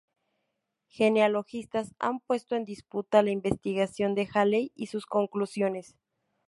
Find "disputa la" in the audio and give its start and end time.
2.65-3.29